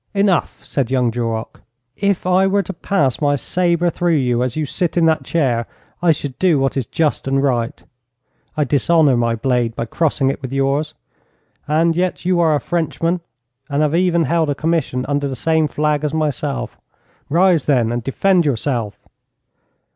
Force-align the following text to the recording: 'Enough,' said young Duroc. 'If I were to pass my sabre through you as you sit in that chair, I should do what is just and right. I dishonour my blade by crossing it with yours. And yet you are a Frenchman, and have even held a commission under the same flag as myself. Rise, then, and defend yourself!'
'Enough,' 0.15 0.63
said 0.63 0.89
young 0.89 1.11
Duroc. 1.11 1.61
'If 1.95 2.25
I 2.25 2.47
were 2.47 2.63
to 2.63 2.73
pass 2.73 3.21
my 3.21 3.35
sabre 3.35 3.91
through 3.91 4.15
you 4.15 4.41
as 4.41 4.55
you 4.55 4.65
sit 4.65 4.97
in 4.97 5.05
that 5.05 5.21
chair, 5.23 5.67
I 6.01 6.11
should 6.11 6.39
do 6.39 6.57
what 6.57 6.75
is 6.75 6.87
just 6.87 7.27
and 7.27 7.43
right. 7.43 7.83
I 8.57 8.63
dishonour 8.63 9.15
my 9.15 9.35
blade 9.35 9.75
by 9.75 9.85
crossing 9.85 10.31
it 10.31 10.41
with 10.41 10.51
yours. 10.51 10.95
And 11.67 11.95
yet 11.95 12.25
you 12.25 12.39
are 12.39 12.55
a 12.55 12.59
Frenchman, 12.59 13.19
and 13.69 13.83
have 13.83 13.93
even 13.93 14.23
held 14.23 14.49
a 14.49 14.55
commission 14.55 15.05
under 15.07 15.27
the 15.27 15.35
same 15.35 15.67
flag 15.67 16.03
as 16.03 16.15
myself. 16.15 16.79
Rise, 17.29 17.65
then, 17.65 17.91
and 17.91 18.01
defend 18.03 18.43
yourself!' 18.43 18.97